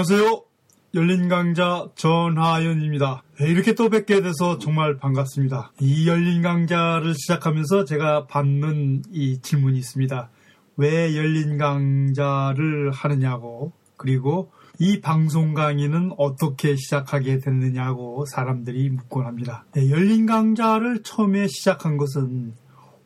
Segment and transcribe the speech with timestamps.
[0.00, 0.44] 안녕하세요.
[0.94, 3.22] 열린 강자 전하연입니다.
[3.38, 5.72] 네, 이렇게 또 뵙게 돼서 정말 반갑습니다.
[5.78, 10.30] 이 열린 강자를 시작하면서 제가 받는 이 질문이 있습니다.
[10.78, 19.66] 왜 열린 강자를 하느냐고, 그리고 이 방송 강의는 어떻게 시작하게 됐느냐고 사람들이 묻곤 합니다.
[19.74, 22.54] 네, 열린 강자를 처음에 시작한 것은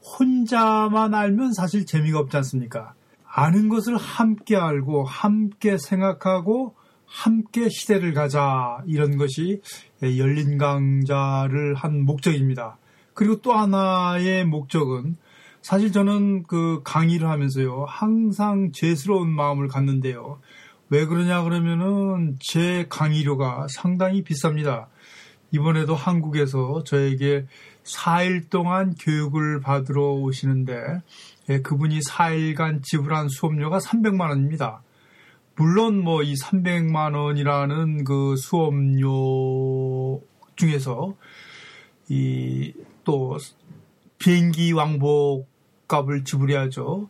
[0.01, 2.95] 혼자만 알면 사실 재미가 없지 않습니까?
[3.25, 6.77] 아는 것을 함께 알고 함께 생각하고
[7.15, 9.63] 함께 시대를 가자 이런 것이
[10.03, 12.77] 열린 강자를 한 목적입니다.
[13.15, 15.17] 그리고 또 하나의 목적은
[15.63, 20.41] 사실 저는 그 강의를 하면서요 항상 죄스러운 마음을 갖는데요.
[20.91, 24.87] 왜 그러냐 그러면은 제 강의료가 상당히 비쌉니다.
[25.53, 27.47] 이번에도 한국에서 저에게
[27.85, 30.75] 4일 동안 교육을 받으러 오시는데
[31.49, 34.83] 예, 그분이 4일간 지불한 수업료가 300만 원입니다.
[35.57, 40.21] 물론 뭐 이 300만 원이라는 그 수업료
[40.57, 41.15] 중에서
[42.09, 42.73] 이
[43.05, 43.39] 또
[44.19, 45.47] 비행기 왕복
[45.87, 47.09] 값을 지불해야죠.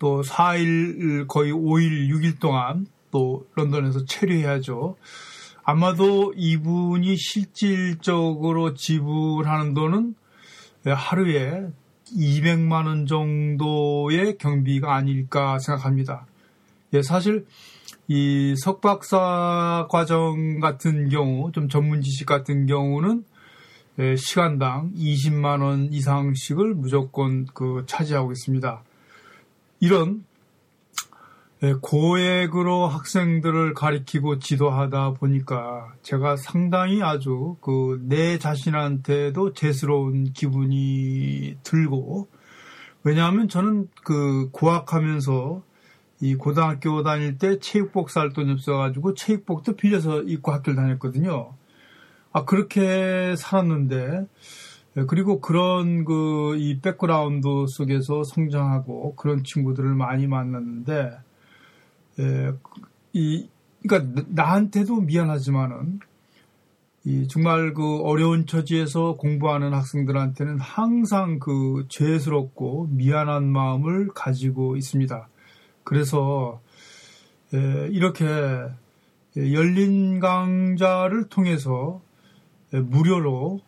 [0.00, 4.96] 또 4일 거의 5일 6일 동안 또 런던에서 체류해야죠.
[5.62, 10.14] 아마도 이분이 실질적으로 지불하는 돈은
[10.86, 11.66] 하루에
[12.16, 16.26] 200만 원 정도의 경비가 아닐까 생각합니다.
[16.92, 17.46] 예, 사실
[18.08, 23.24] 이 석박사 과정 같은 경우, 좀 전문 지식 같은 경우는
[23.98, 28.82] 예, 시간당 20만 원 이상씩을 무조건 그 차지하고 있습니다.
[29.80, 30.24] 이런
[31.62, 42.28] 예, 고액으로 학생들을 가리키고 지도하다 보니까 제가 상당히 아주 그 내 자신한테도 죄스러운 기분이 들고
[43.02, 45.62] 왜냐하면 저는 그 고학하면서
[46.20, 51.54] 이 고등학교 다닐 때 체육복 살 돈이 없어가지고 체육복도 빌려서 입고 학교를 다녔거든요.
[52.32, 54.26] 아 그렇게 살았는데
[54.98, 61.18] 예, 그리고 그런 그 이 background 속에서 성장하고 그런 친구들을 많이 만났는데
[62.18, 62.52] 예,
[63.12, 63.48] 이,
[63.86, 66.00] 그러니까 나한테도 미안하지만은
[67.04, 75.28] 이 정말 그 어려운 처지에서 공부하는 학생들한테는 항상 그 죄스럽고 미안한 마음을 가지고 있습니다.
[75.86, 76.60] 그래서
[77.54, 78.26] 예, 이렇게
[79.36, 82.02] 열린 강좌를 통해서
[82.72, 83.60] 무료로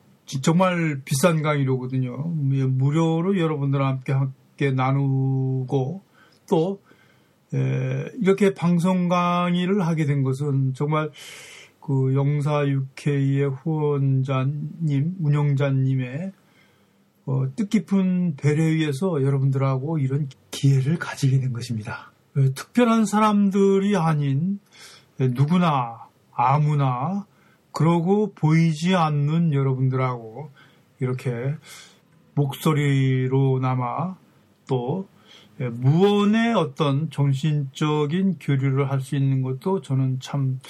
[0.43, 2.35] 정말 비싼 강의로거든요.
[2.55, 6.03] 예, 무료로 여러분들과 함께 함께 나누고
[6.51, 6.83] 또
[7.55, 11.13] 예, 이렇게 방송 강의를 하게 된 것은 정말
[11.81, 16.33] 그 영사 UK의 후원자님, 운영자님의
[17.29, 22.11] 어, 뜻깊은 배려에 의해서 여러분들하고 이런 기회를 가지게 된 것입니다.
[22.39, 24.61] 예, 특별한 사람들이 아닌
[25.21, 27.27] 예, 누구나 아무나
[27.71, 30.49] 그러고 보이지 않는 여러분들하고
[31.01, 31.55] 이렇게
[32.35, 34.17] 목소리로나마
[34.67, 35.07] 또
[35.61, 40.61] 예, 무언의 어떤 정신적인 교류를 할 수 있는 것도 저는 참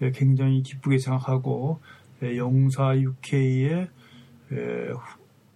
[0.00, 1.82] 예, 굉장히 기쁘게 생각하고
[2.22, 3.90] 예, 영사 UK의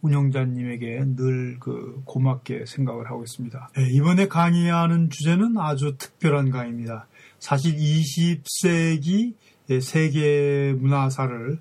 [0.02, 3.70] 운영자님에게 늘 그 고맙게 생각을 하고 있습니다.
[3.92, 7.06] 이번에 강의하는 주제는 아주 특별한 강의입니다.
[7.38, 9.34] 사실 20세기
[9.80, 11.58] 세계 문화사를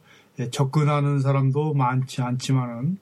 [0.51, 2.97] 접근하는 사람도 많지 않지만은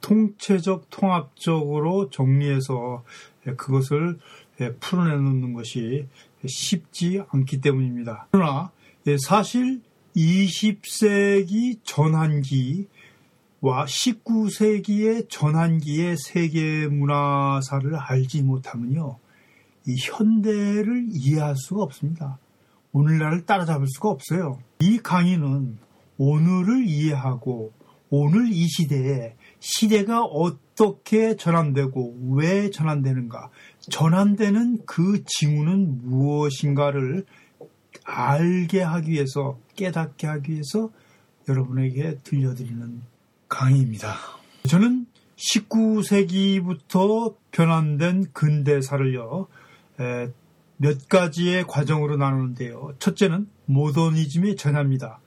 [0.00, 3.04] 통체적 통합적으로 정리해서
[3.46, 4.18] 예, 그것을
[4.60, 6.08] 예, 풀어내놓는 것이
[6.44, 8.26] 쉽지 않기 때문입니다.
[8.32, 8.70] 그러나
[9.06, 9.80] 예, 사실
[10.16, 12.88] 20세기 전환기
[13.66, 19.18] 와 19세기의 전환기의 세계 문화사를 알지 못하면요.
[19.88, 22.38] 이 현대를 이해할 수가 없습니다.
[22.92, 24.60] 오늘날을 따라잡을 수가 없어요.
[24.78, 25.78] 이 강의는
[26.16, 27.72] 오늘을 이해하고
[28.08, 33.50] 오늘 이 시대에 시대가 어떻게 전환되고 왜 전환되는가,
[33.80, 37.26] 전환되는 그 징후는 무엇인가를
[38.04, 40.90] 알게 하기 위해서, 깨닫게 하기 위해서
[41.48, 43.15] 여러분에게 들려드리는
[43.48, 44.16] 강의입니다.
[44.68, 45.06] 저는
[45.36, 49.46] 19세기부터 변환된 근대사를요,
[50.78, 52.94] 몇 가지의 과정으로 나누는데요.
[52.98, 55.20] 첫째는 모더니즘의 전환입니다.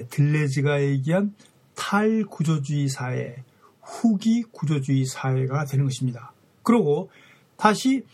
[0.09, 1.33] 들뢰즈가 얘기한
[1.75, 3.43] 탈구조주의 사회,
[3.81, 6.33] 후기 구조주의 사회가 되는 것입니다.
[6.63, 7.09] 그리고
[7.57, 8.05] 다시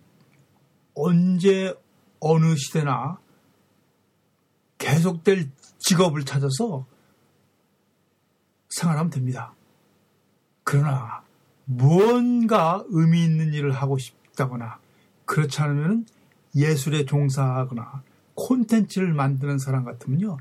[0.96, 1.74] 언제
[2.20, 3.20] 어느 시대나
[4.78, 5.50] 계속될
[5.80, 6.86] 직업을 찾아서
[8.70, 9.54] 생활하면 됩니다.
[10.64, 11.24] 그러나
[11.66, 14.80] 무언가 의미 있는 일을 하고 싶다거나
[15.26, 16.06] 그렇지 않으면
[16.56, 18.04] 예술에 종사하거나
[18.36, 20.38] 콘텐츠를 만드는 사람 같으면요.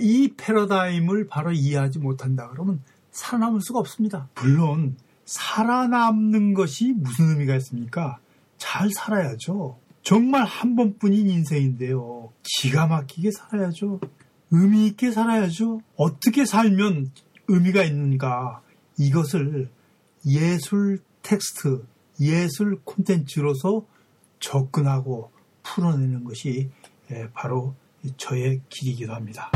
[0.00, 2.80] 이 패러다임을 바로 이해하지 못한다 그러면
[3.10, 4.28] 살아남을 수가 없습니다.
[4.36, 8.18] 물론 살아남는 것이 무슨 의미가 있습니까?
[8.58, 9.78] 잘 살아야죠.
[10.02, 12.32] 정말 한 번뿐인 인생인데요.
[12.42, 14.00] 기가 막히게 살아야죠.
[14.50, 15.80] 의미 있게 살아야죠.
[15.96, 17.10] 어떻게 살면
[17.48, 18.62] 의미가 있는가.
[18.98, 19.70] 이것을
[20.26, 21.84] 예술 텍스트,
[22.20, 23.86] 예술 콘텐츠로서
[24.40, 25.30] 접근하고
[25.62, 26.79] 풀어내는 것이 예,
[27.34, 27.74] 바로
[28.16, 29.50] 저의 길이기도 합니다.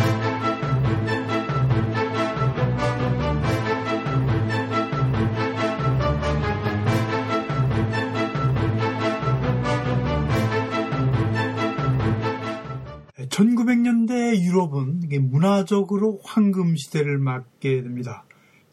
[13.34, 18.24] 1900년대 유럽은 문화적으로 황금 시대를 맞게 됩니다.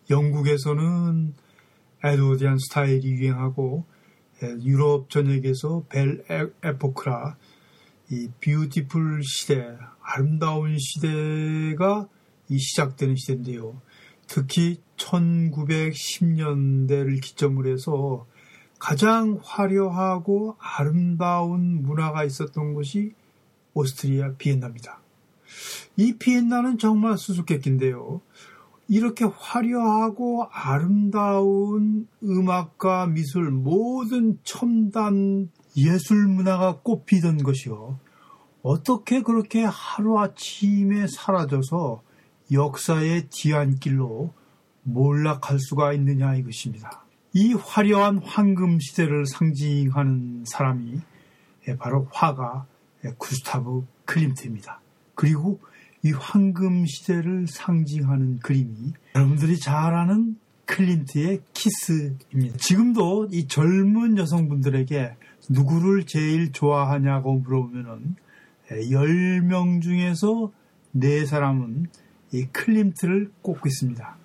[0.09, 1.33] 영국에서는
[2.03, 3.85] 에드워디안 스타일이 유행하고
[4.63, 6.23] 유럽 전역에서 벨
[6.63, 7.37] 에포크라
[8.11, 12.09] 이 뷰티풀 시대, 아름다운 시대가
[12.49, 13.81] 이 시작되는 시대인데요.
[14.27, 18.27] 특히 1910년대를 기점으로 해서
[18.79, 23.13] 가장 화려하고 아름다운 문화가 있었던 것이
[23.73, 24.99] 오스트리아 비엔나입니다.
[25.95, 28.19] 이 비엔나는 정말 수수께끼인데요.
[28.89, 37.99] 이렇게 화려하고 아름다운 음악과 미술 모든 첨단 예술 문화가 꽃피던 것이요.
[38.63, 42.03] 어떻게 그렇게 하루아침에 사라져서
[42.51, 44.33] 역사의 뒤안길로
[44.83, 47.05] 몰락할 수가 있느냐 이것입니다.
[47.33, 50.99] 이 화려한 황금 시대를 상징하는 사람이
[51.79, 52.65] 바로 화가
[53.17, 54.81] 구스타브 클림트입니다.
[55.15, 55.59] 그리고
[56.03, 62.57] 이 황금 시대를 상징하는 그림이 여러분들이 잘 아는 클림트의 키스입니다.
[62.57, 65.15] 지금도 이 젊은 여성분들에게
[65.49, 68.15] 누구를 제일 좋아하냐고 물어보면은
[68.69, 70.51] 10명 중에서
[70.95, 71.87] 4사람은
[72.31, 74.17] 이 클림트를 꼽고 있습니다.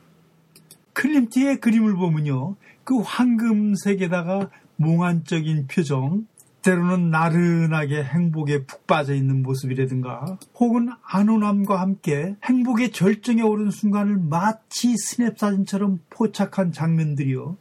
[0.93, 2.57] 클림트의 그림을 보면요.
[2.85, 6.27] 그 황금색에다가 몽환적인 표정,
[6.63, 14.97] 때로는 나른하게 행복에 푹 빠져 있는 모습이라든가 혹은 안온함과 함께 행복의 절정에 오른 순간을 마치
[14.97, 17.57] 스냅 사진처럼 포착한 장면들이요.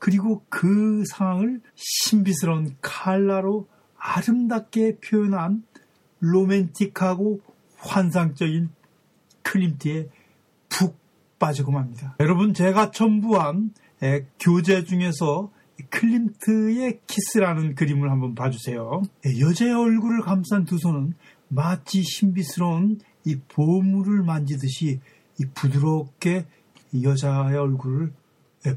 [0.00, 5.62] 그리고 그 상황을 신비스러운 칼라로 아름답게 표현한
[6.20, 7.40] 로맨틱하고
[7.76, 8.70] 환상적인
[9.42, 10.08] 클림트에
[10.70, 10.98] 푹
[11.38, 12.16] 빠지고 맙니다.
[12.18, 13.72] 여러분 제가 첨부한
[14.38, 15.52] 교재 중에서
[15.90, 19.02] 클림트의 키스라는 그림을 한번 봐주세요.
[19.38, 21.12] 여자의 얼굴을 감싼 두 손은
[21.48, 25.00] 마치 신비스러운 이 보물을 만지듯이
[25.38, 26.46] 이 부드럽게
[27.02, 28.12] 여자의 얼굴을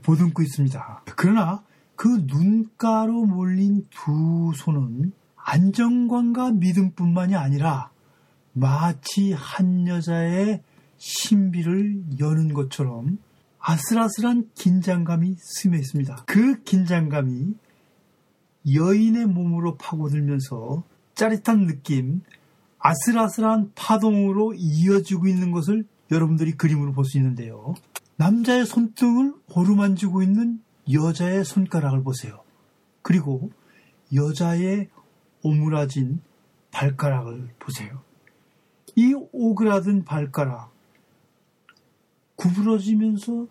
[0.01, 1.03] 보듬고 있습니다.
[1.15, 1.63] 그러나
[1.95, 7.91] 그 눈가로 몰린 두 손은 안정감과 믿음뿐만이 아니라
[8.53, 10.61] 마치 한 여자의
[10.97, 13.17] 신비를 여는 것처럼
[13.59, 16.23] 아슬아슬한 긴장감이 스며 있습니다.
[16.27, 17.55] 그 긴장감이
[18.73, 20.83] 여인의 몸으로 파고들면서
[21.15, 22.21] 짜릿한 느낌,
[22.79, 27.73] 아슬아슬한 파동으로 이어지고 있는 것을 여러분들이 그림으로 볼 수 있는데요.
[28.23, 32.41] 남자의 손등을 오르만지고 있는 여자의 손가락을 보세요.
[33.01, 33.51] 그리고
[34.13, 34.87] 여자의
[35.41, 36.21] 오므라진
[36.71, 38.01] 발가락을 보세요.
[38.95, 40.71] 이 오그라든 발가락,
[42.37, 43.47] 구부러지면서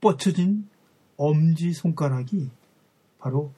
[0.00, 0.68] 뻗쳐진
[1.16, 2.50] 엄지 손가락이
[3.20, 3.52] 바로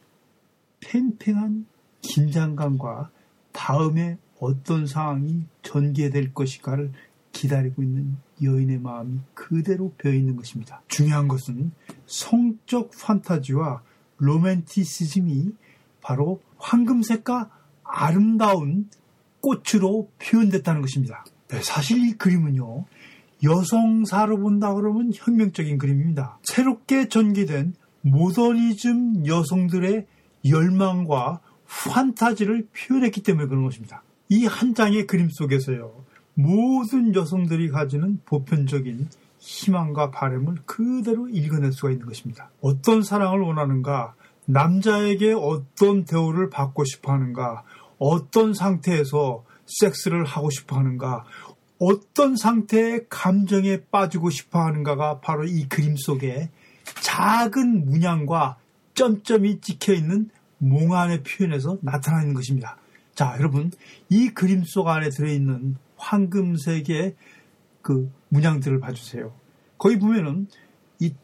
[0.81, 1.65] 팽팽한
[2.03, 3.11] 긴장감과
[3.53, 6.93] 다음에 어떤 상황이 전개될 것인가를
[7.33, 10.83] 기다리고 있는 여인의 마음이 그대로 배어 있는 것입니다.
[10.89, 11.73] 중요한 것은
[12.07, 13.83] 성적 판타지와
[14.19, 15.53] 로맨티시즘이
[16.01, 17.51] 바로 황금색과
[17.83, 18.89] 아름다운
[19.41, 21.25] 꽃으로 표현됐다는 것입니다.
[21.49, 22.85] 네, 사실 이 그림은요,
[23.43, 26.39] 여성사로 본다 그러면 혁명적인 그림입니다.
[26.43, 30.07] 새롭게 전개된 모더니즘 여성들의
[30.47, 34.03] 열망과 판타지를 표현했기 때문에 그런 것입니다.
[34.29, 36.05] 이 한 장의 그림 속에서요.
[36.35, 39.09] 모든 여성들이 가지는 보편적인
[39.39, 42.51] 희망과 바램을 그대로 읽어낼 수가 있는 것입니다.
[42.61, 44.15] 어떤 사랑을 원하는가,
[44.47, 47.65] 남자에게 어떤 대우를 받고 싶어 하는가,
[47.99, 51.25] 어떤 상태에서 섹스를 하고 싶어 하는가,
[51.79, 56.51] 어떤 상태의 감정에 빠지고 싶어 하는가가 바로 이 그림 속에
[57.01, 58.59] 작은 문양과
[58.95, 62.77] 점점이 찍혀 있는 몽환의 표현에서 나타나 있는 것입니다.
[63.15, 63.71] 자, 여러분,
[64.11, 67.15] 이 그림 속 안에 들어있는 황금색의
[67.83, 69.33] 그 문양들을 봐주세요.
[69.79, 70.49] 거기 보면은
[70.99, 71.15] 이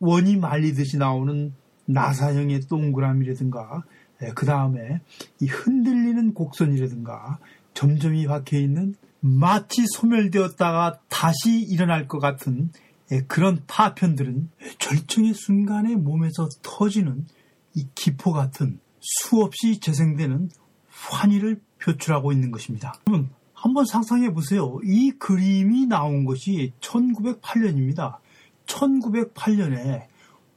[0.00, 1.52] 원이 말리듯이 나오는
[1.86, 3.82] 나사형의 동그라미라든가,
[4.34, 5.00] 그 다음에
[5.40, 7.38] 이 흔들리는 곡선이라든가,
[7.74, 12.70] 점점이 박혀 있는 마치 소멸되었다가 다시 일어날 것 같은
[13.10, 17.26] 예, 그런 파편들은 절정의 순간에 몸에서 터지는
[17.74, 20.50] 이 기포 같은 수없이 재생되는
[20.90, 22.94] 환희를 표출하고 있는 것입니다.
[23.06, 24.78] 여러분, 한번 상상해 보세요.
[24.84, 28.18] 이 그림이 나온 것이 1908년입니다.
[28.66, 30.06] 1908년에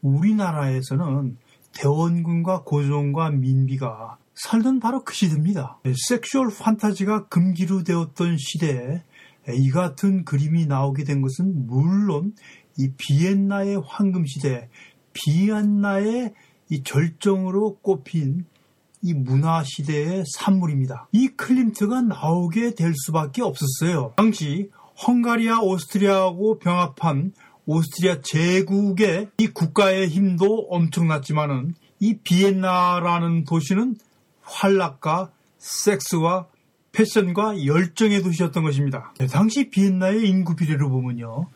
[0.04, 1.38] 우리나라에서는
[1.74, 5.80] 대원군과 고종과 민비가 살던 바로 그 시대입니다.
[6.10, 9.02] sexual fantasy가 금기로 되었던 시대에
[9.52, 12.36] 이 같은 그림이 나오게 된 것은 물론
[12.78, 14.70] 이 비엔나의 황금 시대,
[15.14, 16.34] 비엔나의
[16.70, 18.46] 이 절정으로 꼽힌
[19.02, 21.08] 이 문화 시대의 산물입니다.
[21.12, 24.14] 이 클림트가 나오게 될 수밖에 없었어요.
[24.16, 24.70] 당시
[25.08, 27.34] 헝가리아 오스트리아하고 병합한
[27.66, 33.96] 오스트리아 제국의 이 국가의 힘도 엄청났지만은 이 비엔나라는 도시는
[34.42, 36.48] 활락과 섹스와
[36.92, 39.14] 패션과 열정의 도시였던 것입니다.
[39.18, 41.48] 네, 당시 비엔나의 인구 비례를 보면요.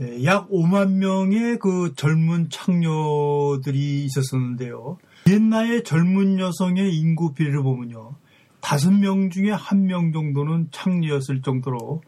[0.00, 4.98] 예, 약 5만 명의 그 젊은 창녀들이 있었었는데요.
[5.24, 8.14] 비엔나의 젊은 여성의 인구 비례를 보면요.
[8.62, 12.02] 5명 중에 1명 정도는 창녀였을 정도로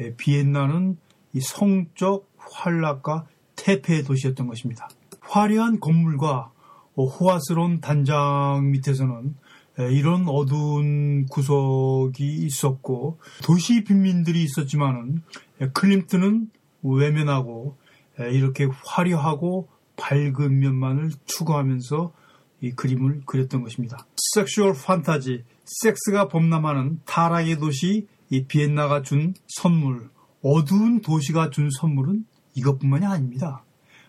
[0.00, 0.96] 예, 비엔나는
[1.32, 4.88] 이 성적 활락과 태폐의 도시였던 것입니다.
[5.20, 6.50] 화려한 건물과
[6.96, 9.36] 호화스러운 단장 밑에서는
[9.80, 15.22] 예, 이런 어두운 구석이 있었고 도시 빈민들이 있었지만은
[15.60, 16.50] 예, 클림트는
[16.94, 17.76] 외면하고
[18.20, 22.12] 예, 이렇게 화려하고 밝은 면만을 추구하면서
[22.60, 24.06] 이 그림을 그렸던 것입니다.
[24.34, 30.10] sexual fantasy, 섹스가 범람하는 타락의 도시 이 비엔나가 준 선물,
[30.42, 33.64] 어두운 도시가 준 선물은 이것뿐만이 아닙니다.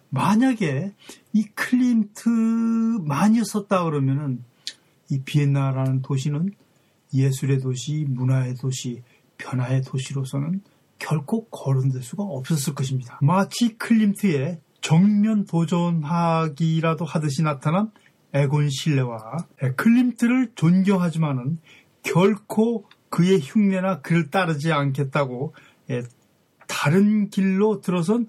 [0.09, 0.93] 만약에
[1.33, 4.43] 이 클림트만 있었다 그러면은
[5.09, 6.51] 이 비엔나라는 도시는
[7.13, 9.03] 예술의 도시, 문화의 도시,
[9.37, 10.61] 변화의 도시로서는
[10.99, 13.17] 결코 거론될 수가 없었을 것입니다.
[13.21, 17.91] 마치 클림트의 정면 도전하기라도 하듯이 나타난
[18.33, 19.17] 에곤 실레와
[19.75, 21.59] 클림트를 존경하지만은
[22.03, 25.55] 결코 그의 흉내나 그를 따르지 않겠다고
[26.67, 28.27] 다른 길로 들어선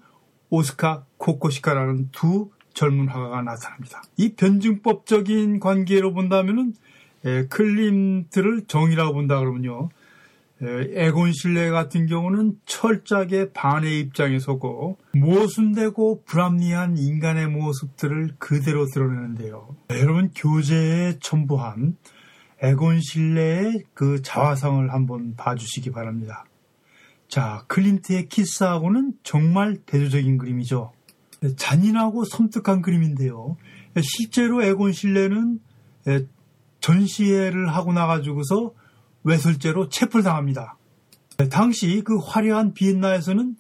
[0.49, 4.03] 오스카 코코시카라는 두 젊은 화가가 나타납니다.
[4.17, 6.73] 이 변증법적인 관계로 본다면은
[7.51, 9.91] 클림트를 정이라고 본다 그러면요.
[10.63, 19.75] 에곤 실레 같은 경우는 철저하게 반의 입장에 서고 모순되고 불합리한 인간의 모습들을 그대로 드러내는데요.
[19.91, 21.97] 여러분 교재에 첨부한
[22.61, 26.45] 에곤 실레의 그 자화상을 한번 봐주시기 바랍니다.
[27.27, 30.93] 자, 클림트의 키스하고는 정말 대조적인 그림이죠.
[31.57, 33.57] 잔인하고 섬뜩한 그림인데요.
[34.03, 35.59] 실제로 에곤 실레는
[36.81, 38.75] 전시회를 하고 나가지고서
[39.25, 40.77] 외설죄로 체포당합니다.
[41.51, 43.57] 당시 그 화려한 비엔나에서는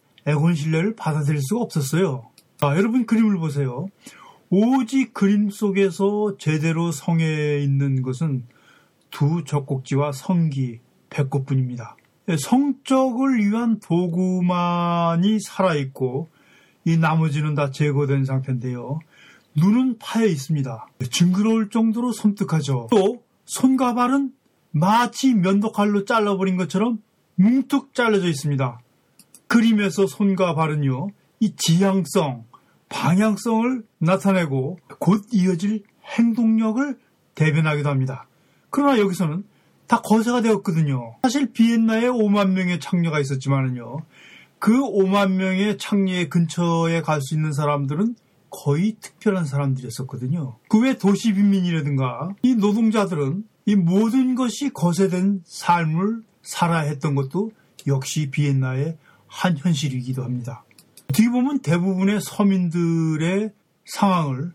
[0.55, 2.31] 실레를 받아들일 수가 없었어요.
[2.59, 3.87] 자, 여러분 그림을 보세요.
[4.51, 8.45] 오직 그림 속에서 제대로 성에 있는 것은
[9.11, 11.97] 두 젖꼭지와 성기, 배꼽뿐입니다.
[12.39, 16.29] 성적을 위한 도구만이 살아있고
[16.85, 19.01] 이 나머지는 다 제거된 상태인데요.
[19.57, 20.87] 눈은 파여 있습니다.
[21.11, 22.89] 징그러울 정도로 섬뜩하죠.
[22.91, 24.33] 또 손과 발은
[24.73, 26.99] 마치 면도칼로 잘라버린 것처럼
[27.37, 28.81] 뭉툭 잘라져 있습니다.
[29.47, 31.09] 그림에서 손과 발은요,
[31.41, 32.45] 이 지향성,
[32.89, 36.99] 방향성을 나타내고 곧 이어질 행동력을
[37.35, 38.27] 대변하기도 합니다.
[38.71, 39.45] 그러나 여기서는
[39.87, 41.17] 다 거세가 되었거든요.
[41.23, 44.03] 사실 비엔나에 5만 명의 창녀가 있었지만은요.
[44.61, 48.15] 그 5만 명의 창녀의 근처에 갈 수 있는 사람들은
[48.51, 50.57] 거의 특별한 사람들이었었거든요.
[50.69, 57.53] 그 외 도시 빈민이라든가 이 노동자들은 이 모든 것이 거세된 삶을 살아야 했던 것도
[57.87, 58.97] 역시 비엔나의
[59.27, 60.65] 한 현실이기도 합니다.
[61.05, 63.51] 어떻게 보면 대부분의 서민들의
[63.85, 64.53] 상황을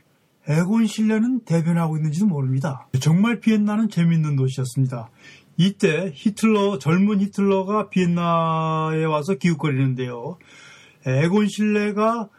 [0.47, 2.87] 에곤 실레는 대변하고 있는지도 모릅니다.
[2.99, 5.09] 정말 비엔나는 재밌는 도시였습니다.
[5.57, 10.37] 이때 히틀러, 젊은 히틀러가 비엔나에 와서 기웃거리는데요.
[11.05, 12.29] 에곤 실레가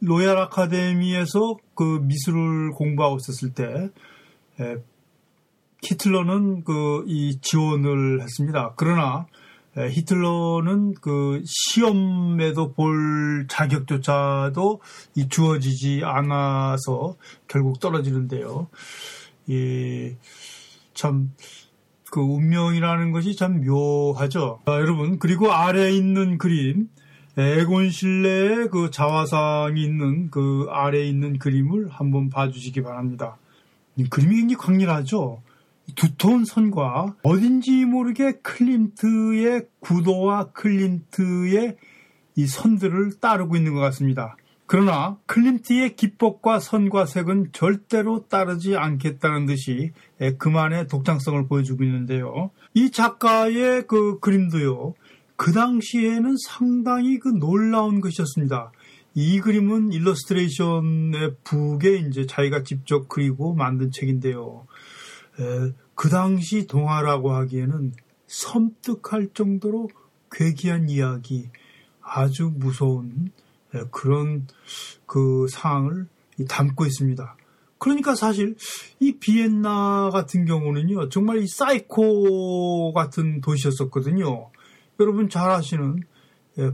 [0.00, 3.90] 로얄 아카데미에서 그 미술을 공부하고 있었을 때
[5.84, 8.72] 히틀러는 그 이 지원을 했습니다.
[8.76, 9.26] 그러나
[9.76, 14.80] 히틀러는 그 시험에도 볼 자격조차도
[15.16, 17.16] 이 주어지지 않아서
[17.48, 18.68] 결국 떨어지는데요.
[19.46, 21.30] 이참그
[22.20, 24.60] 운명이라는 것이 참 묘하죠.
[24.64, 26.88] 아, 여러분 그리고 아래에 있는 그림
[27.36, 33.38] 에곤 실내에 그 자화상이 있는 그 아래에 있는 그림을 한번 봐주시기 바랍니다.
[34.08, 35.42] 그림이 굉장히 강렬하죠.
[35.96, 41.76] 두터운 선과 어딘지 모르게 클린트의 구도와 클린트의
[42.36, 44.36] 이 선들을 따르고 있는 것 같습니다.
[44.66, 49.92] 그러나 클림트의 기법과 선과 색은 절대로 따르지 않겠다는 듯이
[50.38, 52.50] 그만의 독창성을 보여주고 있는데요.
[52.72, 54.94] 이 작가의 그 그림도요.
[55.36, 58.72] 그 당시에는 상당히 그 놀라운 것이었습니다.
[59.16, 64.66] 이 그림은 일러스트레이션의 book에 이제 자기가 직접 그리고 만든 책인데요.
[65.94, 67.92] 그 당시 동화라고 하기에는
[68.26, 69.88] 섬뜩할 정도로
[70.30, 71.50] 괴기한 이야기,
[72.00, 73.30] 아주 무서운
[73.90, 74.46] 그런
[75.06, 76.06] 그 상황을
[76.48, 77.36] 담고 있습니다.
[77.78, 78.56] 그러니까 사실
[78.98, 84.50] 이 비엔나 같은 경우는요, 정말 이 사이코 같은 도시였었거든요.
[85.00, 86.02] 여러분 잘 아시는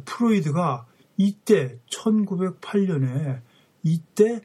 [0.04, 3.40] 프로이드가 이때 1908년에
[3.82, 4.40] 이때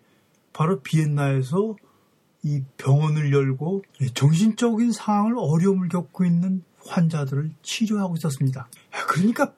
[0.53, 1.75] 바로 비엔나에서
[2.45, 3.81] 이 병원을 열고
[4.13, 8.69] 정신적인 상황을 어려움을 겪고 있는 환자들을 치료하고 있었습니다.
[9.07, 9.51] 그러니까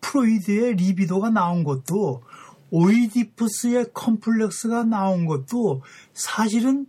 [0.00, 2.22] 프로이드의 리비도가 나온 것도
[2.70, 5.82] 오이디푸스의 컴플렉스가 나온 것도
[6.14, 6.86] 사실은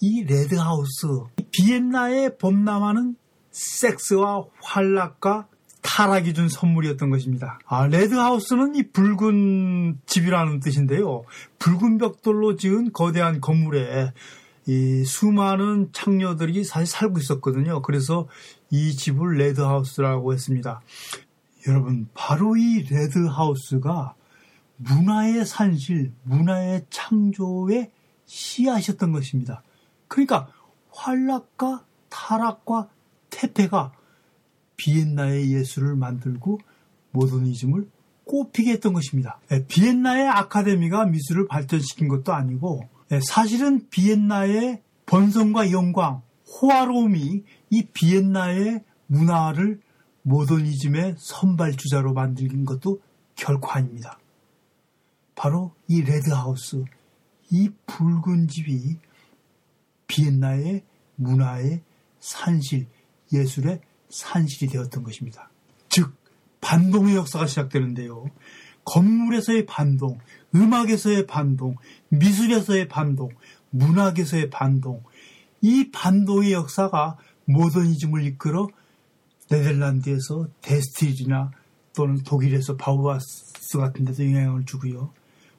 [0.00, 1.08] 이 red house
[1.50, 3.16] 비엔나의 범람하는
[3.50, 5.48] 섹스와 환락과
[5.82, 7.58] 타락이 준 선물이었던 것입니다.
[7.66, 11.24] 아, red house는 이 붉은 집이라는 뜻인데요.
[11.58, 14.12] 붉은 벽돌로 지은 거대한 건물에
[14.66, 17.82] 이 수많은 창녀들이 사실 살고 있었거든요.
[17.82, 18.28] 그래서
[18.70, 20.80] 이 집을 Red House라고 했습니다.
[21.66, 24.14] 여러분, 바로 이 Red House가
[24.76, 27.90] 문화의 산실, 문화의 창조의
[28.26, 29.62] 씨앗이었던 것입니다.
[30.08, 30.48] 그러니까
[30.90, 32.88] 환락과 타락과
[33.30, 33.92] 퇴폐가
[34.76, 36.58] 비엔나의 예술을 만들고
[37.12, 37.88] 모더니즘을
[38.24, 39.40] 꽃피게 했던 것입니다.
[39.50, 42.88] 예, 비엔나의 아카데미가 미술을 발전시킨 것도 아니고 예,
[43.20, 49.80] 사실은 비엔나의 번성과 영광, 호화로움이 이 비엔나의 문화를
[50.22, 53.00] 모더니즘의 선발주자로 만든 것도
[53.34, 54.18] 결코 아닙니다.
[55.34, 56.84] 바로 이 레드하우스,
[57.50, 58.96] 이 붉은 집이
[60.06, 60.84] 비엔나의
[61.16, 61.82] 문화의
[62.20, 62.86] 산실,
[63.32, 65.50] 예술의 산실이 되었던 것입니다.
[65.88, 66.14] 즉,
[66.60, 68.26] 반동의 역사가 시작되는데요.
[68.84, 70.18] 건물에서의 반동,
[70.54, 71.76] 음악에서의 반동,
[72.08, 73.30] 미술에서의 반동,
[73.70, 75.02] 문학에서의 반동,
[75.60, 77.16] 이 반동의 역사가
[77.46, 78.68] 모더니즘을 이끌어
[79.50, 81.50] 네덜란드에서 데스틸이나
[81.94, 85.12] 또는 독일에서 바우하스 같은 데서 영향을 주고요.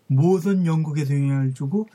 [0.08, 1.88] 모든 영국에서 영향을 주고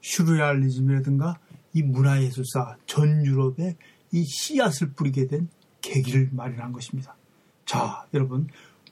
[0.00, 1.38] 슈르레알리즘이라든가
[1.74, 3.76] 이 문화예술사 전 유럽에
[4.12, 5.48] 이 씨앗을 뿌리게 된
[5.80, 7.16] 계기를 마련한 것입니다.
[7.64, 8.48] 자, 여러분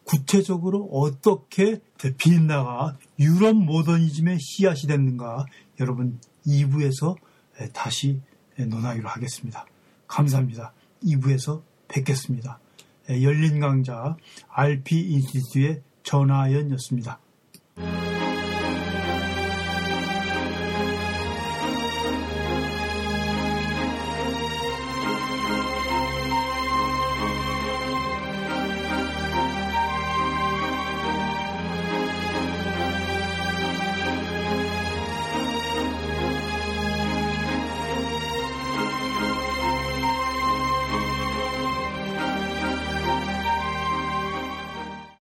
[0.07, 1.81] 구체적으로 어떻게
[2.16, 5.47] 비엔나가 유럽 모더니즘의 씨앗이 됐는가
[5.81, 7.16] 여러분 2부에서
[7.73, 8.21] 다시
[8.57, 9.66] 논하기로 하겠습니다.
[10.07, 10.73] 감사합니다.
[11.03, 12.61] 2부에서 뵙겠습니다.
[13.11, 14.16] 열린 강자
[14.49, 17.19] RP 인스티튜의 전하연이었습니다.